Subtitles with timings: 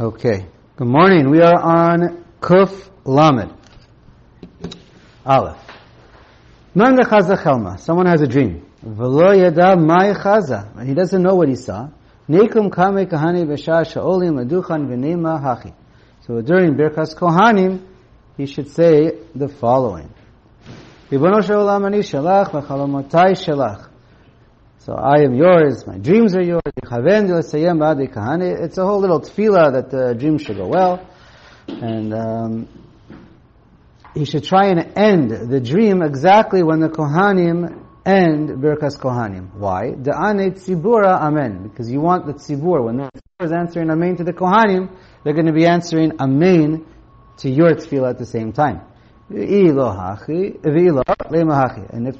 [0.00, 0.46] Okay.
[0.76, 1.28] Good morning.
[1.28, 3.52] We are on Kuf Lamed.
[5.26, 5.58] Aleph.
[6.72, 7.78] Man chaza chelma.
[7.78, 8.64] Someone has a dream.
[8.86, 10.72] V'lo yada mai chaza.
[10.78, 11.88] And he doesn't know what he saw.
[12.28, 15.74] Nekum kame kahani b'shah sha'olim leduchan v'nema hachi.
[16.20, 17.84] So during Birkas Kohanim,
[18.36, 20.14] he should say the following.
[21.10, 23.87] Ribono she'olam ani shalach v'chalomotai shalach.
[24.80, 26.62] So I am yours, my dreams are yours.
[26.64, 26.92] It's
[28.78, 31.04] a whole little tefillah that the dream should go well.
[31.66, 32.68] And um,
[34.14, 39.52] he should try and end the dream exactly when the Kohanim end Birkas Kohanim.
[39.54, 39.90] Why?
[39.90, 41.64] Da'ane tzibura amen.
[41.64, 45.34] Because you want the tzibur, when the tzibur is answering amen to the Kohanim, they're
[45.34, 46.86] going to be answering amen
[47.38, 48.80] to your tefillah at the same time.
[49.28, 49.42] And
[52.08, 52.16] if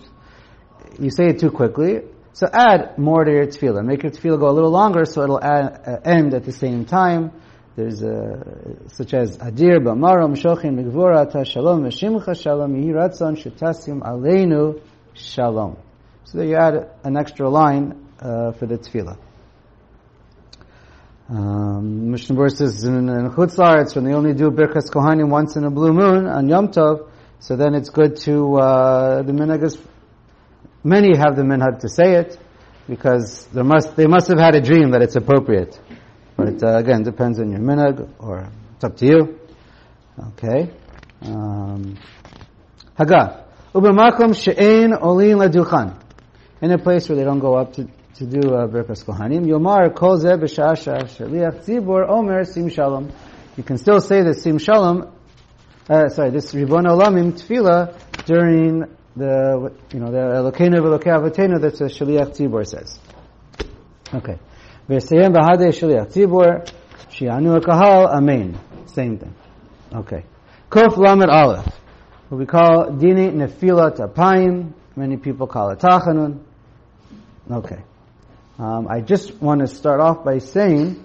[1.01, 2.03] you say it too quickly,
[2.39, 3.85] so add more to your tefillah.
[3.85, 6.85] Make your tefillah go a little longer so it'll add, uh, end at the same
[6.85, 7.33] time.
[7.75, 14.03] There's uh, such as Adir, Bamara, Mshochin, Migvura, Ta Shalom, Meshimcha Shalom, Yehi Ratzon, Shetasim
[14.03, 14.81] Aleinu
[15.15, 15.79] Shalom.
[16.27, 19.19] So you add an extra line uh, for the tefillah.
[21.29, 25.65] Um, Mishnah Berurah says in, in Chutz when they only do Birkas Kohanim once in
[25.65, 29.77] a blue moon on Yom Tov, so then it's good to, uh, the minhag is
[30.85, 32.39] Many have the minhag to say it
[32.89, 35.79] because there must, they must have had a dream that it's appropriate.
[36.37, 39.41] But it, uh, again, depends on your minhag or it's up to you.
[40.31, 40.71] Okay.
[41.23, 41.97] Um,
[42.97, 43.45] Haga.
[43.75, 46.01] Ubamakom she'ein olin laduchan.
[46.61, 47.85] In a place where they don't go up to,
[48.15, 49.47] to do uh, Kohanim.
[49.47, 53.13] Yomar kol zeh b'sha'asha shaliach tzibur omer sim shalom.
[53.57, 55.13] You can still say the sim shalom,
[55.89, 58.85] uh, sorry, this Ribon Olamim tefillah during
[59.19, 62.99] the you know the Elokeinu v'Elokei Avotenu that the Shaliach Tzibor says.
[64.15, 64.39] Okay.
[64.89, 66.71] V'Seyem v'Hadei Shaliach Tzibor
[67.11, 68.59] Shianu Kahal Amen.
[68.87, 69.35] Same thing.
[69.93, 70.25] Okay.
[70.71, 71.67] Kof Lamed Aleph.
[72.29, 74.73] What we call Dini Nefilat Apayim.
[74.97, 76.41] Many people call it Tachanun.
[77.51, 77.83] Okay.
[78.59, 81.05] Um, I just want to start off by saying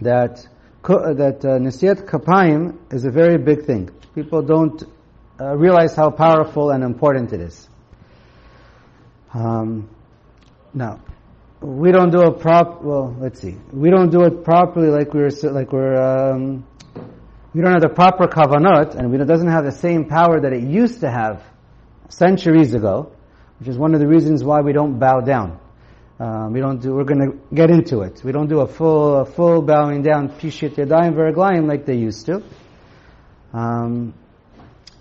[0.00, 0.46] that
[0.82, 3.90] that uh, Nisiyat Kapayim is a very big thing.
[4.14, 4.82] People don't
[5.40, 7.68] uh, realize how powerful and important it is.
[9.32, 9.88] Um,
[10.74, 11.00] now,
[11.60, 12.82] we don't do it prop.
[12.82, 13.56] Well, let's see.
[13.72, 15.96] We don't do it properly, like we're like we're.
[15.96, 16.66] Um,
[17.54, 20.62] we don't have the proper kavanot, and it doesn't have the same power that it
[20.62, 21.42] used to have
[22.10, 23.12] centuries ago,
[23.58, 25.58] which is one of the reasons why we don't bow down.
[26.20, 26.92] Um, we don't do.
[26.92, 28.22] We're going to get into it.
[28.24, 32.26] We don't do a full, a full bowing down, pishit yadayim veraglayim like they used
[32.26, 32.42] to.
[33.52, 34.14] Um,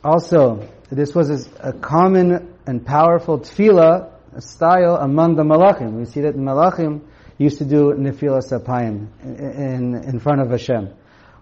[0.08, 4.10] also, this was a common and powerful tefillah
[4.42, 5.94] style among the malachim.
[5.94, 7.02] We see that the malachim
[7.38, 10.94] used to do nefilas apayim in, in front of Hashem.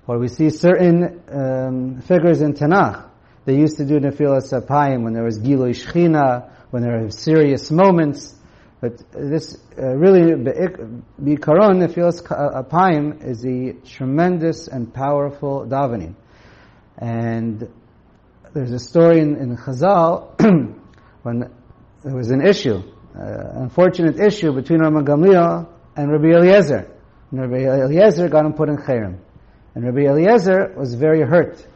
[0.07, 3.09] Or we see certain um, figures in Tanakh.
[3.45, 7.69] They used to do nefilas apayim when there was gilui shchina, when there were serious
[7.69, 8.33] moments.
[8.81, 16.15] But this uh, really, bikaron nefilas apayim is a tremendous and powerful davening.
[16.97, 17.69] And
[18.55, 20.31] there's a story in, in Chazal
[21.23, 21.51] when
[22.05, 22.81] there was an issue,
[23.13, 25.67] uh, unfortunate issue between Rabbi Gamliel
[25.97, 26.89] and Rabbi Eliezer.
[27.31, 29.17] And Rabbi Eliezer got him put in Cherem.
[29.75, 31.67] And Rabbi Eliezer was very hurt.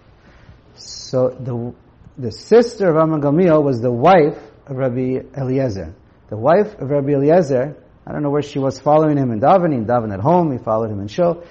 [0.76, 1.76] So the,
[2.18, 5.94] the sister of Rabbi Gamliel was the wife of Rabbi Eliezer.
[6.30, 7.76] The wife of Rabbi Eliezer,
[8.08, 10.92] I don't know where she was following him in davening, daven at home, he followed
[10.92, 11.44] him in shul.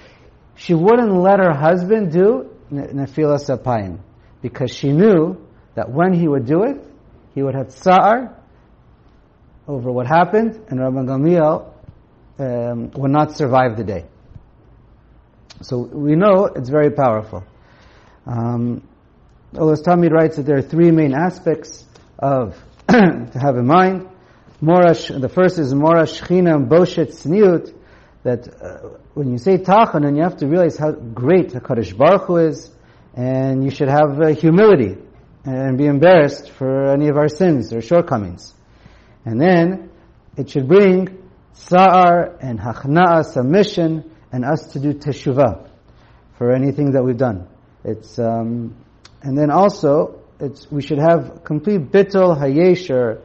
[0.55, 3.99] She wouldn't let her husband do Nefilas Apayim
[4.41, 5.37] because she knew
[5.75, 6.77] that when he would do it,
[7.35, 8.35] he would have tsar
[9.67, 11.71] over what happened, and Rabbi Gamliel
[12.39, 14.05] um, would not survive the day.
[15.61, 17.43] So we know it's very powerful.
[18.25, 18.87] Um,
[19.53, 21.85] Olas Tamid writes that there are three main aspects
[22.17, 22.55] of
[22.87, 24.07] to have in mind.
[24.61, 27.73] Morash, the first is Morash China and Boshet Tzniut,
[28.23, 31.97] that uh, when you say Tachan, and you have to realize how great the HaKadosh
[31.97, 32.69] Baruch Hu is,
[33.15, 34.97] and you should have uh, humility
[35.45, 38.53] and be embarrassed for any of our sins or shortcomings.
[39.25, 39.89] And then
[40.37, 41.17] it should bring
[41.53, 45.69] sa'ar and hachna'a, submission, and us to do teshuvah
[46.37, 47.47] for anything that we've done.
[47.83, 48.75] It's um,
[49.21, 53.21] and then also it's we should have complete bittul hayesher,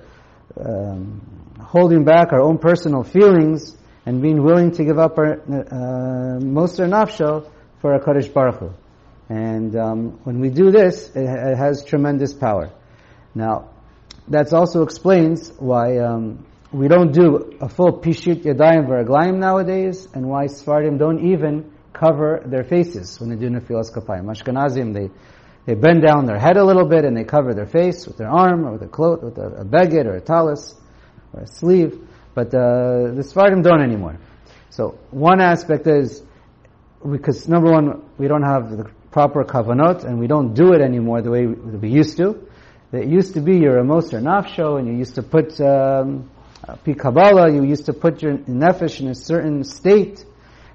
[0.58, 1.20] um,
[1.60, 3.76] holding back our own personal feelings
[4.06, 7.48] and being willing to give up our uh, most our nafsho
[7.80, 8.70] for a Kaddish Baruch Hu.
[9.29, 12.71] And um, when we do this, it, it, has tremendous power.
[13.35, 13.71] Now,
[14.29, 20.29] that also explains why um, we don't do a full pishit yadayim v'raglayim nowadays, and
[20.29, 24.25] why Sfardim don't even cover their faces when they do Nefilas Kapayim.
[24.25, 25.11] Ashkenazim, they,
[25.65, 28.29] they bend down their head a little bit and they cover their face with their
[28.29, 30.75] arm or with a cloth, with a, a beged or a talis
[31.32, 32.06] or a sleeve.
[32.35, 34.19] But uh, the Sephardim don't anymore.
[34.71, 36.23] So one aspect is
[37.09, 41.22] because number one, we don't have the proper kavanot and we don't do it anymore
[41.22, 42.37] the way we used to.
[42.93, 46.28] It used to be your amos or nafsho, and you used to put um,
[46.84, 47.52] kabbalah.
[47.52, 50.25] You used to put your nefesh in a certain state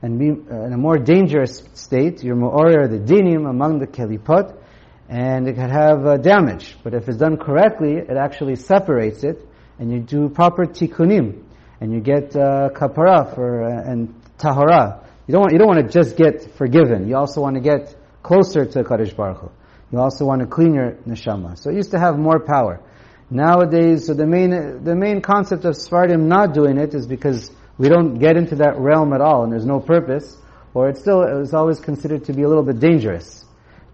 [0.02, 2.24] and be uh, in a more dangerous state.
[2.24, 4.58] Your or the dinim among the kelipot,
[5.10, 6.78] and it could have uh, damage.
[6.82, 9.46] But if it's done correctly, it actually separates it,
[9.80, 11.44] and you do proper tikkunim,
[11.82, 15.06] and you get uh, kapara for uh, and tahara.
[15.28, 17.08] You don't want, you don't want to just get forgiven.
[17.08, 17.96] You also want to get
[18.30, 19.50] closer to Kaddish Baruch Hu.
[19.92, 21.58] You also want to clean your neshama.
[21.58, 22.80] So it used to have more power.
[23.32, 24.52] Nowadays, so the main
[24.90, 28.74] the main concept of Sephardim not doing it is because we don't get into that
[28.78, 30.38] realm at all, and there's no purpose,
[30.76, 33.46] or it's still it's always considered to be a little bit dangerous,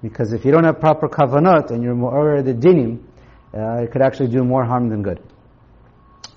[0.02, 2.92] because if you don't have proper kavanot and you're more of the dinim,
[3.54, 5.20] uh, it could actually do more harm than good.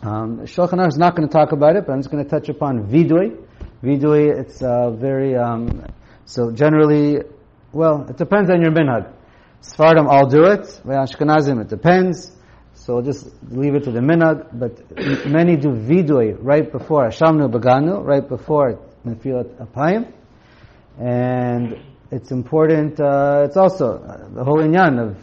[0.02, 2.30] Um, Shulchan Aruch is not going to talk about it, but I'm just going to
[2.30, 3.28] touch upon vidui.
[3.82, 5.84] Vidui, it's uh, very, um,
[6.26, 7.22] so generally,
[7.72, 9.12] well, it depends on your minhag.
[9.60, 12.32] Sephardim all do it, Ashkenazim it depends.
[12.74, 17.50] So we'll just leave it to the minhag, but many do vidui right before Hashamnu
[17.50, 20.12] Baganu, right before Nefilat Apayim.
[20.98, 21.78] And
[22.10, 25.16] it's important, uh, it's also uh, the whole inyan of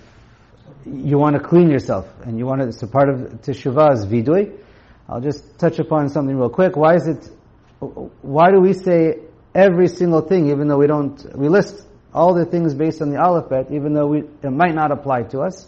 [0.86, 4.06] you want to clean yourself and you want to, it's a part of teshuvah is
[4.06, 4.56] vidui.
[5.10, 6.76] I'll just touch upon something real quick.
[6.76, 7.30] Why is it
[7.80, 9.20] why do we say
[9.54, 13.18] every single thing, even though we don't, we list all the things based on the
[13.18, 15.68] alphabet, even though we, it might not apply to us?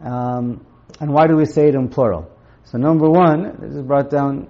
[0.00, 0.64] Um,
[1.00, 2.30] and why do we say it in plural?
[2.64, 4.48] So number one, this is brought down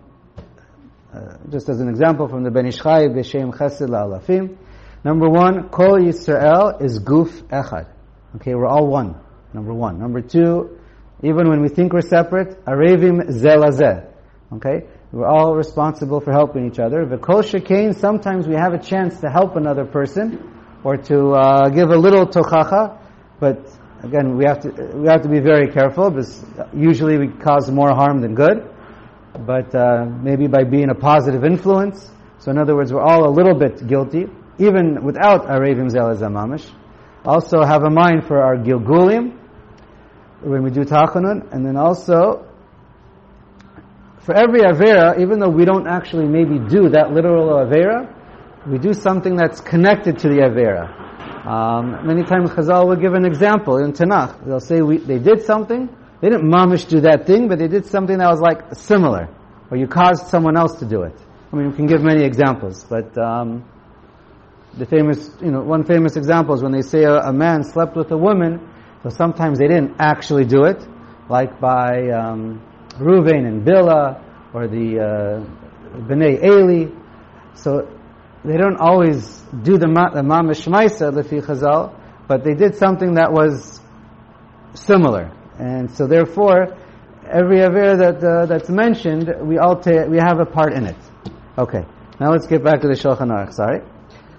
[1.12, 4.56] uh, just as an example from the Ben Ish Chai, B'Shem Chesed La'alafim.
[5.04, 7.88] Number one, Kol Yisrael is Guf Echad.
[8.36, 9.16] Okay, we're all one.
[9.52, 9.98] Number one.
[9.98, 10.78] Number two,
[11.22, 14.06] even when we think we're separate, Arevim Zelazeh.
[14.52, 14.86] Okay?
[15.12, 17.04] We're all responsible for helping each other.
[17.04, 21.90] V'kol shekain, sometimes we have a chance to help another person or to uh, give
[21.90, 22.98] a little tochacha,
[23.38, 23.58] but
[24.02, 26.44] again, we have to we have to be very careful because
[26.74, 28.68] usually we cause more harm than good.
[29.46, 32.10] But uh, maybe by being a positive influence.
[32.38, 34.26] So in other words, we're all a little bit guilty,
[34.58, 36.68] even without our Ravim Zelazamamish.
[37.24, 39.38] Also have a mind for our Gilgulim
[40.42, 42.46] when we do Tachanun, and then also
[44.18, 48.12] for every Avera, even though we don't actually maybe do that literal Avera,
[48.66, 50.98] we do something that's connected to the Avera.
[51.46, 54.44] Um, many times Chazal will give an example in Tanakh.
[54.46, 55.88] They'll say we, they did something,
[56.20, 59.28] they didn't mamish do that thing, but they did something that was like similar,
[59.70, 61.14] or you caused someone else to do it.
[61.52, 63.64] I mean, we can give many examples, but um,
[64.78, 67.96] the famous, you know, one famous example is when they say a, a, man slept
[67.96, 68.60] with a woman,
[69.02, 70.80] so sometimes they didn't actually do it,
[71.28, 72.62] like by um,
[72.98, 74.22] Ruvain and Bila,
[74.54, 76.90] or the uh, Bnei Eli.
[77.54, 77.88] So
[78.44, 81.94] they don't always do the, Mamish Maisa, Lefi Chazal,
[82.26, 83.80] but they did something that was
[84.74, 85.30] similar.
[85.58, 86.76] And so therefore,
[87.30, 90.96] every Avir that, uh, that's mentioned, we all ta- we have a part in it.
[91.56, 91.84] Okay,
[92.18, 93.80] now let's get back to the Shulchan Aruch, sorry.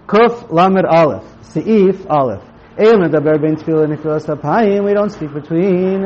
[0.07, 2.43] Kuf Lamed Aleph, Seif Aleph.
[2.75, 2.85] We
[4.93, 6.01] don't speak between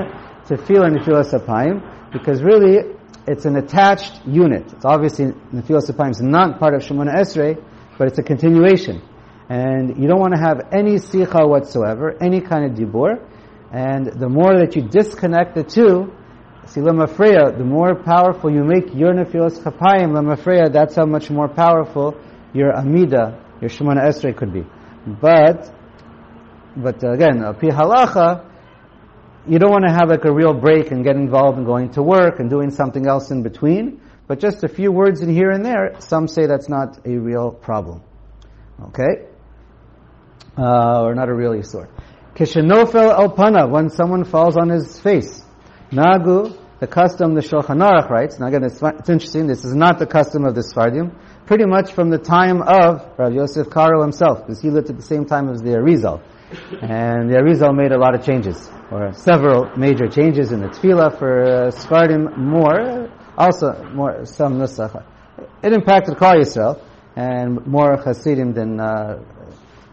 [0.46, 4.72] tefillah and nefilas apayim because really it's an attached unit.
[4.72, 7.62] It's obviously Nefilas Apayim is not part of Shemona Esrei,
[7.98, 9.02] but it's a continuation.
[9.50, 13.24] And you don't want to have any sicha whatsoever, any kind of dibur.
[13.72, 16.14] And the more that you disconnect the two,
[16.66, 21.48] see lemafreya, the more powerful you make your Nefilas Kapayim, lemafreya, that's how much more
[21.48, 22.20] powerful
[22.54, 24.66] your Amida, your Shemona Esrei could be.
[25.06, 25.74] But,
[26.76, 28.46] but again, pi halacha,
[29.48, 32.04] you don't want to have like a real break and get involved in going to
[32.04, 35.66] work and doing something else in between, but just a few words in here and
[35.66, 38.04] there, some say that's not a real problem.
[38.90, 39.28] Okay?
[40.58, 41.88] Uh, or not a real isur.
[42.36, 45.44] Kishenofel al pana, when someone falls on his face.
[45.92, 49.98] Nagu, the custom the Shulchan Aruch writes, now again, it's, it's, interesting, this is not
[49.98, 51.16] the custom of the Sfardim,
[51.46, 55.04] pretty much from the time of Rav Yosef Karo himself, because he lived at the
[55.04, 56.22] same time as the Arizal.
[56.82, 61.18] And the Arizal made a lot of changes, or several major changes in the Tefillah
[61.18, 65.04] for uh, Sfardim more, also more, some Nusach.
[65.62, 66.82] It impacted Klal Yisrael,
[67.16, 69.24] and more Hasidim than uh,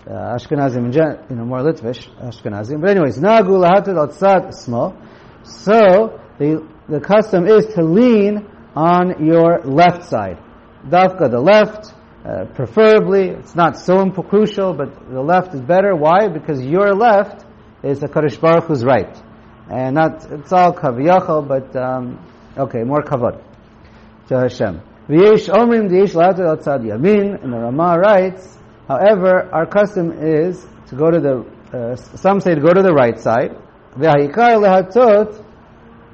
[0.07, 2.81] uh, Ashkenazim, in gen- you know, more Litvish Ashkenazim.
[2.81, 4.97] But anyways, Nagu Lahatat Al Small.
[5.43, 10.39] So, the, the custom is to lean on your left side.
[10.87, 11.93] Dafka, the left,
[12.25, 13.95] Uh, preferably, it's not so
[14.33, 15.93] crucial, but the left is better.
[15.95, 16.21] Why?
[16.33, 17.45] Because your left
[17.83, 19.15] is a Kadosh Baruch Hu's right.
[19.69, 22.19] And not, it's all kaviyachal, but, um,
[22.57, 23.43] okay, more kavod
[24.29, 24.81] to Hashem.
[25.09, 28.57] V'yesh omrim d'yesh later al yamin, and the Rama writes,
[28.89, 31.45] however, our custom is to go to the,
[31.77, 33.57] uh, some say to go to the right side,
[33.97, 35.45] v'ha'ikar lehatot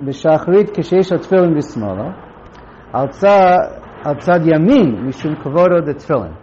[0.03, 2.15] b'shachrit kishesh tefillin b'smola,
[2.93, 6.37] al tzad yamin, mishum kavodo the tefillin.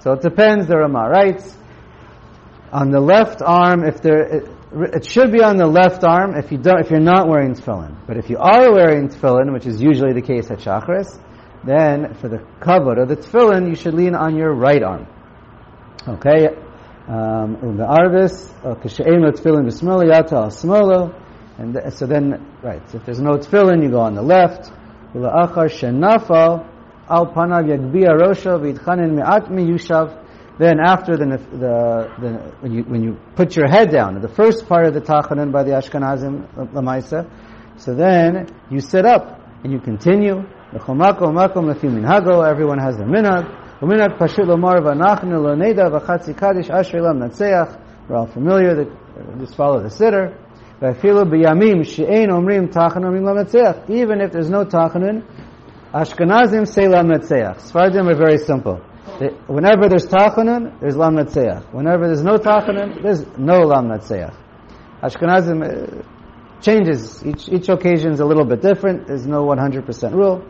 [0.00, 1.56] So it depends, the Rama writes,
[2.72, 4.42] on the left arm, if there,
[4.74, 7.96] it, should be on the left arm if you don't, if you're not wearing tefillin.
[8.06, 11.20] But if you are wearing tefillin, which is usually the case at Shachris,
[11.64, 15.06] then for the kavod of the tefillin, you should lean on your right arm.
[16.08, 16.48] Okay?
[17.08, 20.50] Um, the arvis, kashe'em tefillin b'smolo, yata al
[21.58, 24.72] and so then, right, so if there's no tefillin, you go on the left.
[25.14, 26.66] Ula'achar shenafal,
[27.08, 30.21] al panav yagbia rosha v'itchanin me'at miyushav,
[30.62, 34.68] then after the, the, the, when you when you put your head down, the first
[34.68, 37.28] part of the tachanun by the Ashkenazim uh, lamaisa,
[37.78, 40.44] so then you sit up and you continue.
[40.72, 41.00] Everyone
[42.78, 43.58] has the minhag.
[48.08, 48.74] We're all familiar.
[48.74, 50.32] That, uh, just follow the siddur.
[53.88, 55.22] Even if there's no tachanun,
[55.92, 57.70] Ashkenazim say lam natseach.
[57.70, 58.80] Sfardim are very simple.
[59.46, 61.72] Whenever there's tachanun, there's lam natseach.
[61.72, 64.34] Whenever there's no tachanun, there's no lam natseach.
[65.02, 66.02] Ashkenazim uh,
[66.60, 67.24] changes.
[67.26, 69.08] Each, each occasion is a little bit different.
[69.08, 70.46] There's no 100% rule.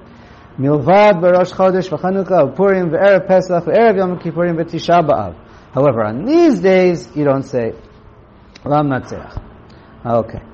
[0.58, 5.34] Milvad b'Rosh Chodesh v'Chanukah v'Purim v'Erev Pesach v'Erev Yom Kippurim v'Tisha B'Av.
[5.72, 7.72] However, on these days, you don't say
[8.64, 9.42] lam natseach.
[10.04, 10.51] Okay.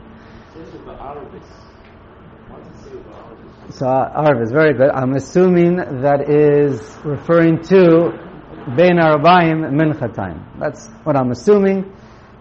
[3.70, 4.90] So Arv is very good.
[4.90, 8.12] I'm assuming that is referring to
[8.74, 10.46] Bein Arabayim Mincha time.
[10.58, 11.92] That's what I'm assuming.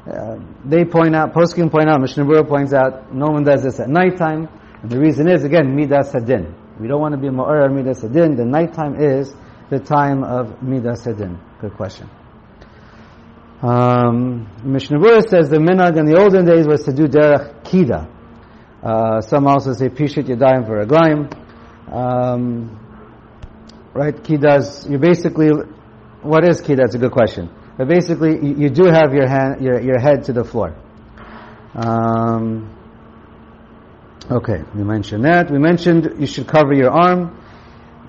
[0.10, 3.78] Uh, they point out, Poskim point out, Mishnah Berurah points out, no one does this
[3.82, 4.48] at nighttime.
[4.82, 6.56] And the reason is, again, Midas Hadin.
[6.80, 8.38] We don't want to be Ma'ar Midas Hadin.
[8.38, 9.36] The nighttime is
[9.70, 11.38] the time of Midas Hadin.
[11.60, 12.10] Good question.
[13.62, 18.17] Um, Mishnah says the minhag in the olden days was to do derech kida.
[18.84, 20.82] Uh, some also say pishit yadayim for.
[21.92, 22.80] Um,
[23.94, 24.90] right, kidas.
[24.90, 25.50] You basically,
[26.22, 26.78] what is kida?
[26.78, 27.50] That's a good question.
[27.78, 30.76] But basically, you, you do have your hand, your, your head to the floor.
[31.74, 32.76] Um,
[34.30, 35.52] okay, we mentioned that.
[35.52, 37.40] We mentioned you should cover your arm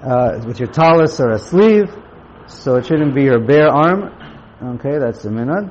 [0.03, 1.95] uh, with your talus or a sleeve,
[2.47, 4.15] so it shouldn't be your bare arm.
[4.77, 5.71] Okay, that's the minhag.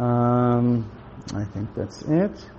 [0.00, 0.90] Um,
[1.34, 2.50] I think that's it.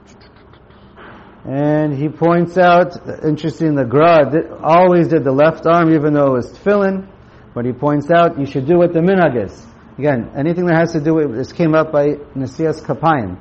[1.48, 6.38] And he points out, interesting, the Gra always did the left arm, even though it
[6.38, 7.08] was tefillin.
[7.54, 9.66] But he points out you should do what the minhag is.
[9.98, 13.38] Again, anything that has to do with this came up by Nasias Kapayim.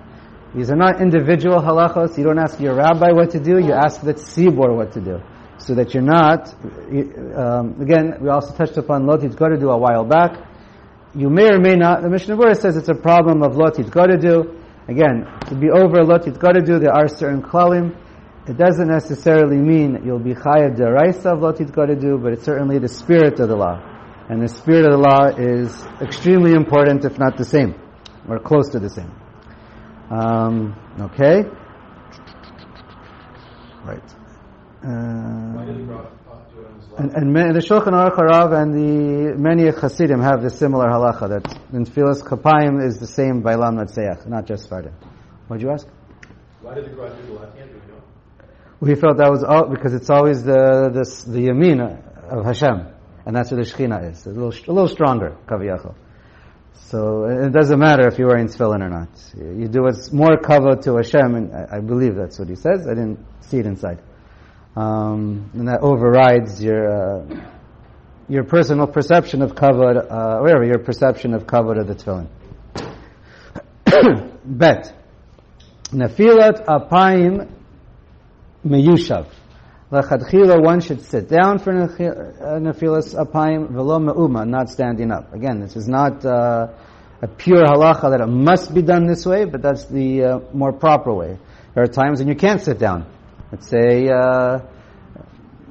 [0.54, 2.16] These are not individual halachos.
[2.16, 3.58] You don't ask your rabbi what to do.
[3.58, 5.20] You ask the tzibor what to do,
[5.58, 6.54] so that you're not.
[6.62, 10.46] Um, again, we also touched upon lo titgodedu a while back.
[11.12, 12.02] You may or may not.
[12.02, 14.60] The Mishnah Berurah says it's a problem of lo titgodedu.
[14.86, 17.96] Again, to be over lo titgodedu, there are certain klalim.
[18.46, 22.78] It doesn't necessarily mean that you'll be chayav deraisa of lo titgodedu, but it's certainly
[22.78, 23.80] the spirit of the law.
[24.28, 27.74] And the spirit of the law is extremely important, if not the same,
[28.28, 29.12] or close to the same.
[30.10, 31.44] Um, okay?
[33.84, 34.14] Right.
[34.82, 36.14] Uh,
[36.98, 41.58] and, and the Shulchan Aruch Harav and the many Hasidim have the similar halacha that
[41.72, 44.92] in Tfilas Kapayim is the same by Lam Natseach, not just Fardim.
[45.48, 45.86] What'd you ask?
[46.62, 47.70] Why did the Gra do the left hand?
[47.70, 48.02] We know?
[48.80, 52.86] We felt that was all, because it's always the the, the Yamin of Hashem,
[53.26, 54.26] and that's where the Shekhinah is.
[54.26, 55.94] A little, a little stronger, Kaviyachal.
[56.74, 59.08] So it doesn't matter if you're wearing tefillin or not.
[59.36, 62.86] You do what's more kavod to Hashem, and I, I believe that's what he says.
[62.86, 64.00] I didn't see it inside.
[64.76, 67.50] Um, and that overrides your uh,
[68.28, 72.28] your personal perception of kavod, uh, whatever your perception of kavod of the tefillin.
[74.44, 74.92] Bet
[75.92, 77.48] nefilat apayim
[78.66, 79.28] meyushav.
[79.92, 85.32] Lechadchila, one should sit down for nefilas apayim velo me'uma, not standing up.
[85.32, 86.66] Again, this is not uh,
[87.22, 90.72] a pure halacha that it must be done this way, but that's the uh, more
[90.72, 91.38] proper way.
[91.74, 93.13] There are times when you can't sit down.
[93.54, 94.62] Let's say uh,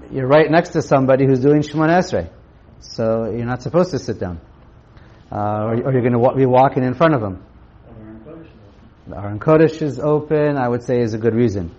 [0.09, 2.29] you're right next to somebody who's doing Shemon Esrei,
[2.79, 4.39] so you're not supposed to sit down,
[5.29, 7.43] uh, or, or, you're going to wa- be walking in front of them.
[9.05, 10.55] The Aron Kodesh is open.
[10.55, 11.75] I would say is a good reason.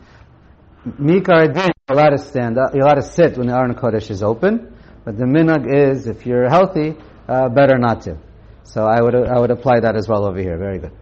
[0.86, 4.10] Mikar Din, you're allowed to stand up, you're allowed to sit when the Aron Kodesh
[4.10, 6.96] is open, but the minhag is, if you're healthy,
[7.26, 8.18] uh, better not to.
[8.64, 10.58] So I would I would apply that as well over here.
[10.58, 10.92] Very good.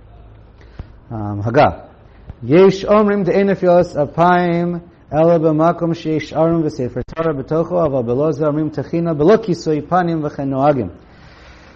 [1.11, 1.89] Um, Haga.
[2.45, 8.71] Yesh omrim de'en nefilas apayim ela b'makom sheyesh arum v'sefer Torah b'tocho aval beloz omrim
[8.75, 10.91] techina b'lo kisoi panim v'chen noagim.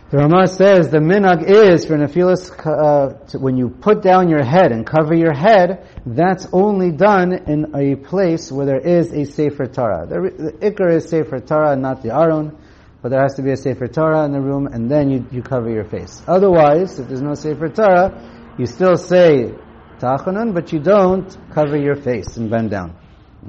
[0.09, 4.71] The Rama says the minag is for nefilas uh, when you put down your head
[4.71, 5.87] and cover your head.
[6.07, 10.07] That's only done in a place where there is a sefer Torah.
[10.07, 12.57] The, the ikar is sefer Torah, not the aron,
[13.03, 15.43] but there has to be a sefer Torah in the room, and then you, you
[15.43, 16.23] cover your face.
[16.29, 19.53] Otherwise, if there's no sefer Torah, you still say
[19.99, 22.97] tachanun, but you don't cover your face and bend down.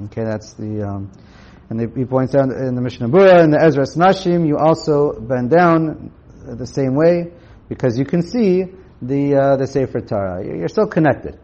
[0.04, 0.82] Okay, that's the.
[0.82, 1.10] Um,
[1.70, 5.50] and he points out in the Mishnah Berurah, in the Ezras Nashim, you also bend
[5.50, 6.12] down
[6.46, 7.32] the same way
[7.68, 8.64] because you can see
[9.02, 10.44] the uh, the Sefer Torah.
[10.44, 11.38] You're still connected.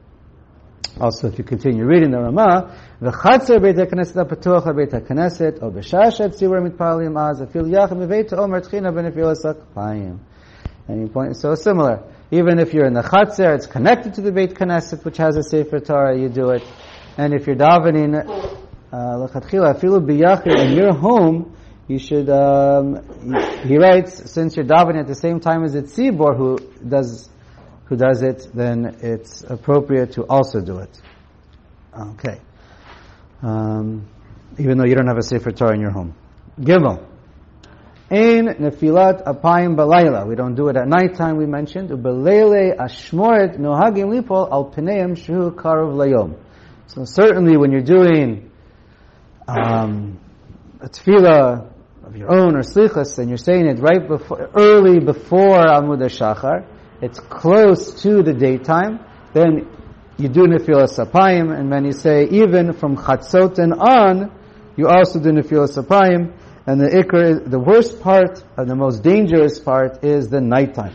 [1.00, 6.38] Also, if you continue reading the Rama, v'chatzer beit haKnesset ha'patuach beit haKnesset, o b'shashat
[6.38, 10.18] tzibur mitpalim az, afil yachim b'veit omer tchina.
[10.86, 12.02] And you point, so similar.
[12.30, 15.42] Even if you're in the chatzer, it's connected to the Beit Knesset, which has a
[15.42, 16.62] Sefer Torah, you do it.
[17.16, 18.14] And if you're davening,
[18.92, 21.54] uh, l'chatchila, afilu b'yachir, in your home,
[21.86, 22.96] you should, um,
[23.64, 27.28] he writes, since you're davening at the same time as it's Tzibor who does,
[27.84, 31.00] who does it, then it's appropriate to also do it.
[31.96, 32.40] Okay.
[33.42, 34.08] Um,
[34.58, 36.14] even though you don't have a Sefer Torah in your home.
[36.58, 37.06] Gimel.
[38.10, 40.26] Ein nefilat apayim balayla.
[40.26, 41.90] We don't do it at nighttime, we mentioned.
[41.90, 46.36] Ubelele ashmoret nohagim lipol al peneim shu karov layom.
[46.86, 48.50] So certainly when you're doing
[49.48, 50.20] um,
[50.80, 51.70] a tefillah
[52.04, 56.66] of your own or slichas, and you're saying it right before, early before Amud Shachar,
[57.00, 59.00] it's close to the daytime,
[59.32, 59.68] then
[60.16, 64.30] you do nefilas sapayim, and you say even from chatzot and on,
[64.76, 66.32] you also do nefilas sapayim,
[66.66, 70.94] and the ikr, the worst part, and the most dangerous part is the nighttime.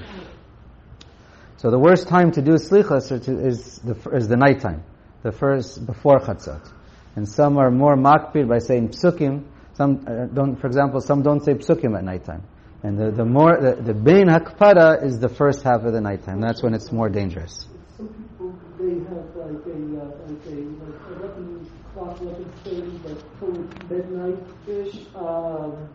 [1.57, 4.83] So the worst time to do slichas is the, is the nighttime,
[5.23, 6.71] the first, before chatzot.
[7.15, 11.43] And some are more makpid by saying psukim, some uh, don't, for example, some don't
[11.43, 12.43] say psukim at nighttime.
[12.83, 16.39] And the, the more, the, the bein hakpada is the first half of the nighttime.
[16.39, 17.65] That's when it's more dangerous.
[17.97, 23.89] Some people, they have like a, uh, like a, like 11 o'clock, 11.30, but toward
[23.89, 25.89] midnight-ish, um,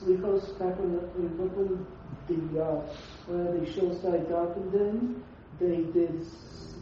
[0.00, 1.86] Slichos, back the, in Brooklyn,
[2.28, 2.80] the, uh,
[3.26, 5.22] where the show started darkened in,
[5.58, 6.26] they did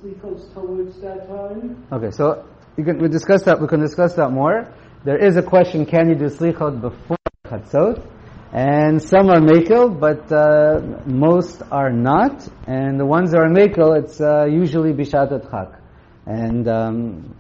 [0.05, 1.83] Towards that time.
[1.91, 2.45] Okay, so
[2.77, 3.59] we can we discuss that.
[3.59, 4.69] We can discuss that more.
[5.03, 8.07] There is a question: Can you do slichot before chatzot?
[8.53, 12.47] And some are makel, but uh, most are not.
[12.67, 15.81] And the ones that are makel, it's uh, usually bishatat chak.
[16.27, 17.35] And um,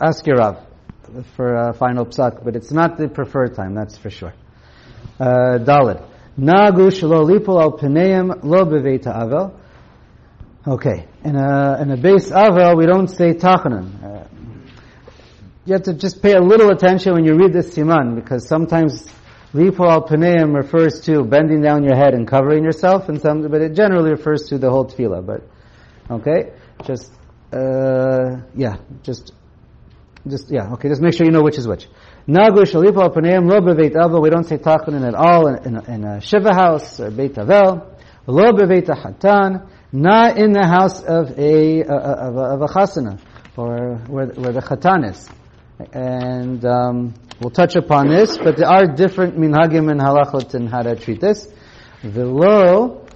[0.00, 0.64] ask your Rav
[1.34, 4.34] for final psak, but it's not the preferred time, that's for sure.
[5.18, 6.00] Uh, Dalit.
[6.38, 7.70] Nagu shelo lipol al
[8.48, 9.65] lo beveita avel.
[10.66, 11.06] Okay.
[11.22, 14.02] In a, in a base avel, we don't say tachanan.
[14.02, 14.26] Uh,
[15.64, 19.06] you have to just pay a little attention when you read this siman, because sometimes
[19.54, 23.74] lipol peneim refers to bending down your head and covering yourself, and some, but it
[23.74, 25.24] generally refers to the whole tefillah.
[25.24, 25.42] But
[26.10, 26.52] okay,
[26.84, 27.12] just
[27.52, 29.32] uh, yeah, just
[30.26, 30.88] just yeah, okay.
[30.88, 31.86] Just make sure you know which is which.
[32.28, 34.20] Nagu shalipo al paneim lo beveit avel.
[34.20, 37.96] We don't say tachanin at all in, in, in a shiva house or beit avel.
[38.26, 39.68] Lo beveit hatan.
[39.96, 43.18] Not in the house of a of a, of a chasana
[43.56, 45.26] or where, where the chatan is.
[45.90, 50.82] And um, we'll touch upon this, but there are different minhagim and halachot and how
[50.82, 51.50] to treat this.
[52.02, 53.06] Velo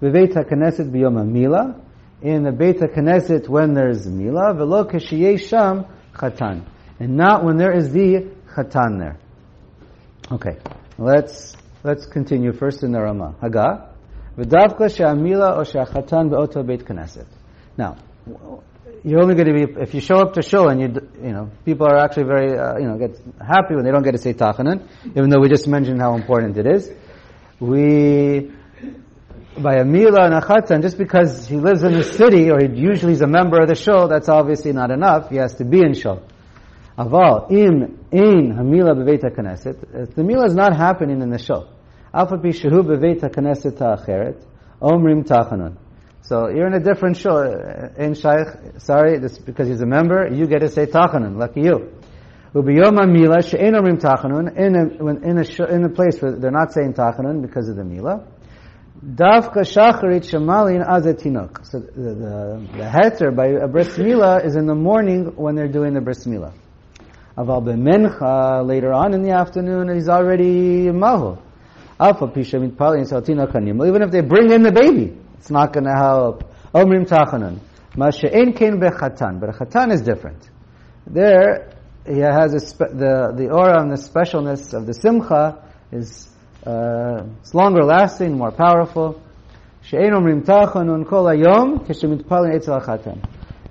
[0.00, 1.80] beveit haKnesset biyom mila.
[2.22, 6.64] In the Beit HaKnesset when there's Mila, velo kashiyei sham chatan.
[7.00, 9.18] And not when there is the chatan there.
[10.30, 10.56] Okay,
[10.98, 13.34] let's, let's continue first in the Rama.
[13.40, 13.91] Haga.
[14.36, 17.26] V'davka she'amila or she'achatan be'oto Beit Knesset.
[17.76, 17.96] Now,
[19.04, 21.50] you're only going to be, if you show up to show and you, you know,
[21.64, 24.32] people are actually very, uh, you know, get happy when they don't get to say
[24.32, 26.90] tachanan, even though we just mentioned how important it is.
[27.58, 28.52] We,
[29.58, 33.12] by a mila and a just because he lives in the city or he usually
[33.12, 35.30] is a member of the show, that's obviously not enough.
[35.30, 36.22] He has to be in show.
[36.96, 40.14] Aval im in hamila beveit knesset.
[40.14, 41.68] The mila is not happening in the show.
[42.14, 42.52] Alpha pi.
[44.82, 45.76] Omrim tachanun.
[46.22, 47.36] So you're in a different show.
[47.38, 51.38] Eh, in shaykh, sorry, this because he's a member, you get to say tachanun.
[51.38, 51.92] Lucky you.
[52.54, 54.56] Ubiyom mila she'en omrim tachanun.
[54.56, 57.84] In a in a in a place where they're not saying tachanun because of the
[57.84, 58.26] mila.
[59.04, 61.64] Davka shacharit shemalin azetinok.
[61.66, 65.66] So the, the, the heter by a bris milah is in the morning when they're
[65.66, 66.52] doing the bris milah.
[67.36, 71.36] Aval b'mencha later on in the afternoon he's already mahu.
[71.98, 73.86] Alpha Pisha Mitpalin Saltina Kanim.
[73.86, 76.44] Even if they bring in the baby, it's not going to help.
[76.74, 77.58] Omrim Tachanan.
[77.94, 79.40] Masha'en Kain Bechatan.
[79.40, 80.48] But a Chatan is different.
[81.06, 81.72] There,
[82.06, 86.28] he has spe- the, the aura and the specialness of the Simcha is
[86.66, 89.20] uh, it's longer lasting, more powerful.
[89.82, 93.22] She'en Omrim Tachanun Kol Kishemitpalin Eitzel Chatan.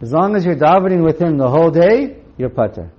[0.01, 2.91] As long as you're davening with him the whole day, you're pater.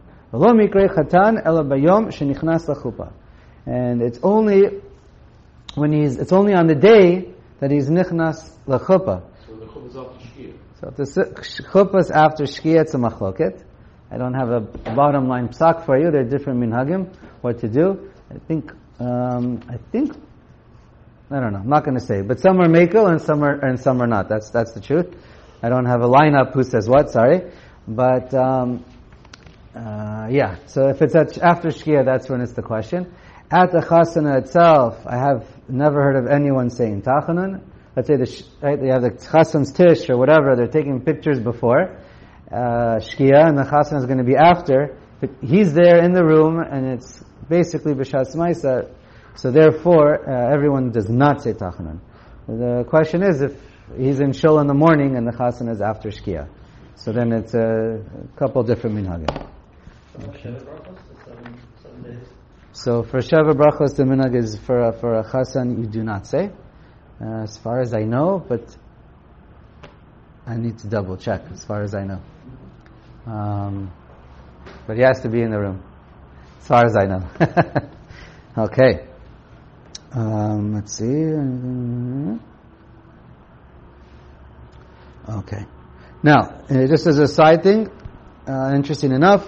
[3.66, 4.80] And it's only
[5.74, 9.22] when he's, it's only on the day that he's nichnas lachupa.
[9.46, 10.54] So the chum is after shkia.
[10.80, 11.02] So if the
[11.72, 13.64] chuppah is after shkia, it's a machloket.
[14.10, 16.10] I don't have a bottom line psak for you.
[16.10, 18.10] There are different minhagim what to do.
[18.30, 20.14] I think, um, I think,
[21.30, 21.60] I don't know.
[21.60, 24.06] I'm not going to say, but some are makel and some are and some are
[24.06, 24.28] not.
[24.28, 25.16] That's that's the truth.
[25.62, 27.10] I don't have a lineup who says what.
[27.10, 27.50] Sorry,
[27.88, 28.84] but um,
[29.74, 30.56] uh, yeah.
[30.66, 33.14] So if it's after shkia, that's when it's the question.
[33.52, 37.60] At the chasana itself, I have never heard of anyone saying tachanun.
[37.94, 40.56] Let's say the right, they have the chasan's tish or whatever.
[40.56, 41.98] They're taking pictures before
[42.50, 44.96] uh, shkia, and the chasan is going to be after.
[45.20, 48.90] But he's there in the room, and it's basically b'shas ma'isa.
[49.34, 52.00] So therefore, uh, everyone does not say tachanun.
[52.48, 53.54] The question is if
[53.98, 56.48] he's in shul in the morning and the chasan is after shkia.
[56.94, 58.02] So then it's a
[58.36, 59.46] couple different minhagim.
[62.74, 66.26] So for Sheva Brachos, the minhag is for a, for a chasan you do not
[66.26, 66.50] say,
[67.20, 68.62] uh, as far as I know, but
[70.46, 72.20] I need to double check as far as I know.
[73.26, 73.92] Um,
[74.86, 75.82] but he has to be in the room,
[76.60, 77.28] as far as I know.
[78.64, 79.06] okay.
[80.12, 81.26] Um, let's see.
[85.28, 85.66] Okay.
[86.22, 87.90] Now, uh, just as a side thing,
[88.48, 89.46] uh, interesting enough,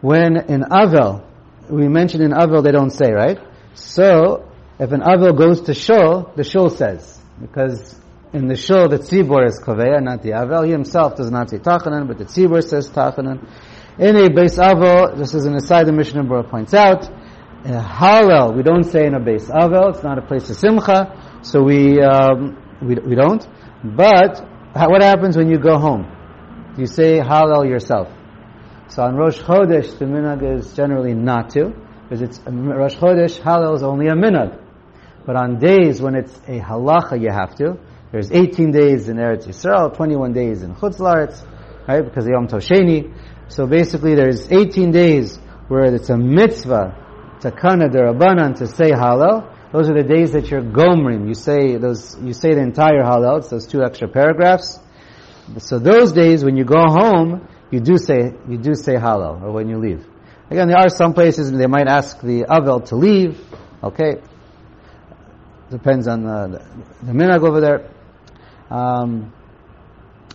[0.00, 1.24] when in Avel,
[1.68, 3.38] we mentioned in Avil they don't say, right?
[3.74, 4.48] So,
[4.78, 7.20] if an Avil goes to Shul, the Shul says.
[7.40, 7.98] Because
[8.32, 10.62] in the Shul, the Tzibor is Kaveya, not the Avil.
[10.62, 13.48] He himself does not say Tachanan, but the Tzibor says Tachanan.
[13.98, 17.08] In a base Avil, this is an aside, the Mishnah Berurah points out,
[17.64, 20.56] in a Hallel, we don't say in a base Avil, it's not a place of
[20.56, 23.46] Simcha, so we, um, we, we don't.
[23.84, 24.40] But,
[24.74, 26.10] what happens when you go home?
[26.76, 28.08] You say Hallel yourself.
[28.94, 33.74] So on Rosh Chodesh, the minhag is generally not to, because it's Rosh Chodesh Hallel
[33.74, 34.62] is only a minhag.
[35.24, 37.78] But on days when it's a halacha, you have to.
[38.10, 41.42] There's 18 days in Eretz Yisrael, 21 days in Chutz La'aretz,
[41.88, 42.04] right?
[42.04, 43.14] Because Yom Tov Sheni.
[43.48, 49.72] So basically, there's 18 days where it's a mitzvah, takana derabanan, to say Hallel.
[49.72, 51.28] Those are the days that you're gomrim.
[51.28, 52.18] You say those.
[52.20, 53.38] You say the entire Hallel.
[53.38, 54.78] It's those two extra paragraphs.
[55.60, 59.50] So those days when you go home, you do say you do say Hallel, or
[59.50, 60.06] when you leave.
[60.50, 63.40] Again, there are some places they might ask the Avel to leave.
[63.82, 64.20] Okay,
[65.70, 66.62] depends on the,
[67.02, 67.90] the, the over there.
[68.70, 69.32] Um,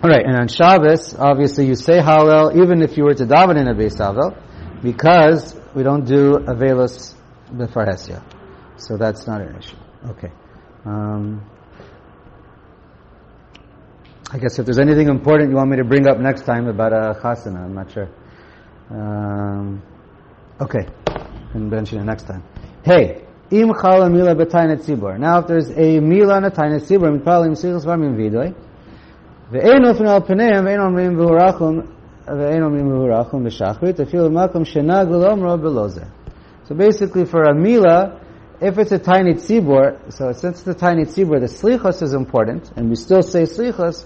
[0.04, 3.58] all right, and on Shabbos, obviously you say Hallel even if you were to daven
[3.60, 4.36] in a Beis Avel,
[4.82, 7.16] because we don't do Avelos
[7.52, 8.24] Befarhesia.
[8.78, 9.78] So that's not an issue.
[10.10, 10.32] Okay.
[10.86, 11.44] Um,
[14.30, 16.92] I guess if there's anything important you want me to bring up next time about
[16.92, 18.10] a chasana, I'm not sure.
[18.90, 19.82] Um,
[20.60, 20.86] okay,
[21.54, 22.44] can mention it next time.
[22.84, 25.18] Hey, im chala mila b'tainet tzibor.
[25.18, 28.54] Now, if there's a mila and a tainet tzibor, mitpalim sichos varmim vidoi,
[29.50, 31.88] ve'en ofin al pneim, ve'en omrim v'hurachum,
[32.26, 36.06] ve'en omrim v'hurachum b'shachrit, afil makom shenag v'lomro beloze.
[36.66, 38.20] So basically, for a mila,
[38.60, 42.74] if it's a tiny tzibor, so since it's a tiny tzibor, the slichos is important,
[42.76, 44.06] and we still say slichos,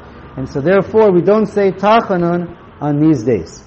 [0.37, 3.63] and so therefore we don't say Tachanun on these days.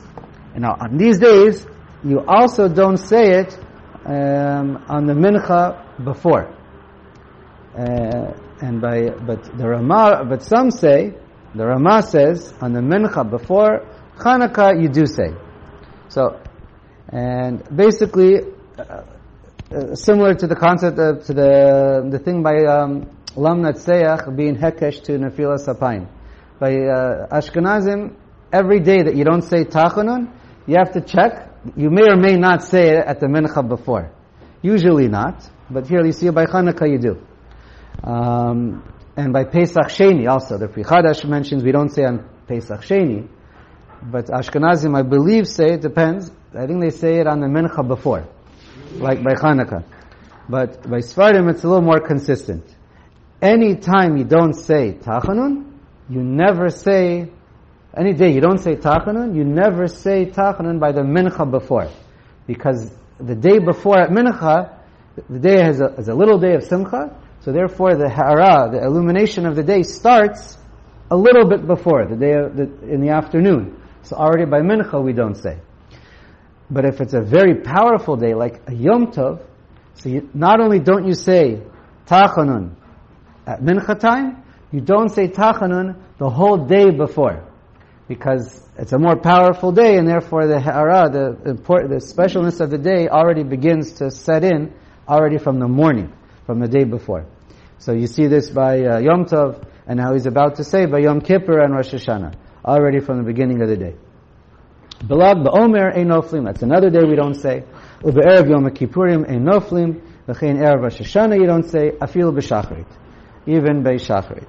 [0.54, 1.66] And now on these days,
[2.02, 3.58] you also don't say it
[4.04, 6.54] um, on the Mincha before.
[7.76, 11.14] Uh, and by, but the Rama, but some say,
[11.54, 13.86] the Rama says, on the Mincha before
[14.18, 15.34] Chanukah you do say.
[16.08, 16.40] So,
[17.08, 18.40] and basically,
[18.78, 19.02] uh,
[19.70, 25.02] uh, similar to the concept of, to the, the thing by, um, Lam being Hekesh
[25.04, 26.06] to Nefilas Apayim.
[26.58, 28.14] By, uh, Ashkenazim,
[28.52, 30.32] every day that you don't say Tachanun,
[30.66, 31.50] you have to check.
[31.76, 34.12] You may or may not say it at the Mincha before.
[34.62, 37.26] Usually not, but here you see by Chanukah you do.
[38.02, 38.82] Um,
[39.16, 43.28] and by Pesach Sheni also, the Pri Chadash mentions we don't say on Pesach Sheni,
[44.02, 46.30] but Ashkenazim, I believe, say it depends.
[46.56, 48.28] I think they say it on the Mincha before,
[48.96, 49.84] like by Hanukkah.
[50.48, 52.64] But by Sfardim, it's a little more consistent.
[53.40, 55.73] Any time you don't say Tachanun,
[56.08, 57.30] you never say,
[57.96, 61.90] any day you don't say Tachanun, you never say Tachanun by the Mincha before.
[62.46, 64.78] Because the day before at Mincha,
[65.28, 68.82] the day has a, has a little day of Simcha, so therefore the Hara, the
[68.82, 70.58] illumination of the day starts
[71.10, 73.80] a little bit before, the day the, in the afternoon.
[74.02, 75.58] So already by Mincha we don't say.
[76.70, 79.42] But if it's a very powerful day, like a Yom Tov,
[79.94, 81.62] so you, not only don't you say
[82.06, 82.74] Tachanun
[83.46, 84.43] at Mincha time,
[84.74, 87.48] you don't say Tachanun the whole day before.
[88.08, 92.70] Because it's a more powerful day, and therefore the Ha'ara, the, important, the specialness of
[92.70, 94.74] the day, already begins to set in
[95.08, 96.12] already from the morning,
[96.44, 97.24] from the day before.
[97.78, 100.98] So you see this by uh, Yom Tov, and now he's about to say by
[100.98, 102.34] Yom Kippur and Rosh Hashanah,
[102.64, 103.94] already from the beginning of the day.
[104.98, 106.46] Belag ba'omer ein noflim.
[106.46, 107.62] That's another day we don't say.
[108.00, 110.00] Ube'erev Yom Kippurim ein noflim.
[110.26, 111.92] V'chein erev Rosh Hashanah you don't say.
[111.92, 112.86] Afil b'shacharit.
[113.46, 114.48] Even b'shacharit.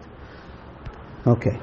[1.26, 1.60] Okay.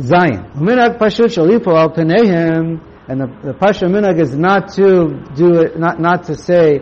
[0.00, 0.50] Zion.
[0.54, 2.80] Minag pashut shalipo al penehem.
[3.08, 6.80] And the, the pasha minag is not to do it, not, not to say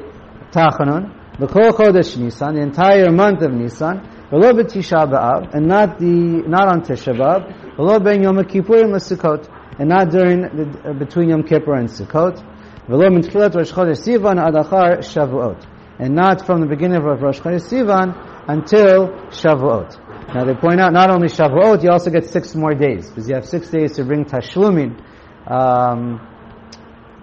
[0.51, 1.13] tachanun.
[1.37, 4.01] B'kol chodesh Nisan, the entire month of Nisan.
[4.31, 5.55] V'lo b'tisha b'av.
[5.55, 7.77] And not the, not on Tisha B'av.
[7.77, 12.43] V'lo ben Yom Kippurim l'Sukkot and not during the, between Yom Kippur and Sukkot.
[12.89, 15.67] V'lo min tchilat Rosh Chodesh Sivan ad achar Shavuot,
[15.99, 18.15] and not from the beginning of Rosh Chodesh Sivan
[18.49, 20.06] until Shavuot.
[20.35, 23.35] Now they point out not only Shavuot, you also get six more days because you
[23.35, 25.01] have six days to bring Tashlumin
[25.47, 26.21] um,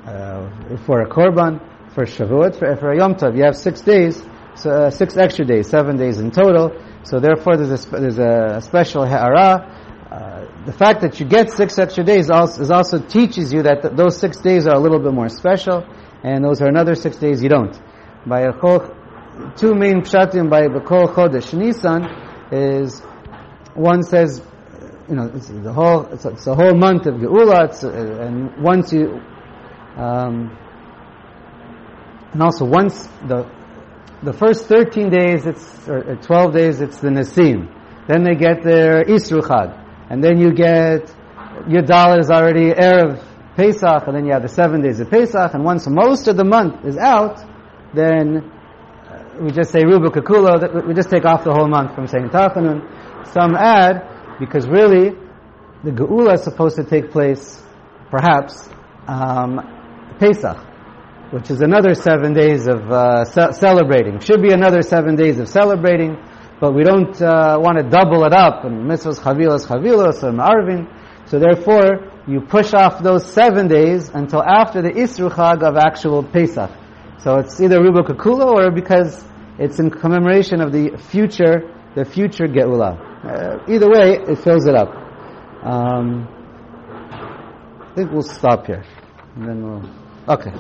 [0.06, 1.60] uh, for a korban,
[1.94, 3.36] for Shavuot, for, for a Yom Tov.
[3.38, 4.24] You have six days,
[4.56, 6.72] so uh, six extra days, seven days in total.
[7.04, 11.80] So therefore, there's a, there's a special ha'ara uh, the fact that you get six
[11.80, 15.00] extra days also, is also teaches you that th- those six days are a little
[15.00, 15.84] bit more special,
[16.24, 17.76] and those are another six days you don't.
[18.28, 18.54] By a
[19.58, 22.04] two main pshatim by Bekol Chodesh Nisan
[22.54, 23.00] is
[23.74, 24.42] one says,
[25.10, 28.94] you know, it's the whole it's, it's a whole month of Geula, uh, and once
[28.94, 29.20] you,
[29.98, 30.56] um,
[32.32, 33.50] and also once the
[34.22, 37.68] the first thirteen days, it's or twelve days, it's the Nasim.
[38.08, 41.12] Then they get their Isru Chag and then you get
[41.68, 43.24] your dollar is already Erev
[43.56, 46.44] Pesach, and then you have the seven days of Pesach, and once most of the
[46.44, 47.40] month is out,
[47.96, 48.53] then uh,
[49.40, 53.28] we just say Ruba Kakula, we just take off the whole month from saying Tachanun.
[53.34, 55.12] Some add, because really,
[55.84, 57.62] the Geula is supposed to take place,
[58.10, 58.70] perhaps,
[59.08, 59.60] um,
[60.20, 60.58] Pesach,
[61.32, 64.20] which is another seven days of uh, ce- celebrating.
[64.20, 66.18] Should be another seven days of celebrating
[66.64, 70.88] but we don't uh, want to double it up and mitzvahs chavilas chavilas or ma'arvin.
[71.28, 76.24] So therefore, you push off those seven days until after the Isru Chag of actual
[76.24, 76.72] Pesach.
[77.24, 79.24] So it's either Ruba Kakula or because
[79.58, 83.00] it's in commemoration of the future, the future Geula.
[83.24, 84.90] Uh, either way, it fills it up.
[85.64, 86.28] Um,
[87.10, 88.84] I think we'll stop here.
[89.36, 89.90] And then we'll,
[90.28, 90.52] okay.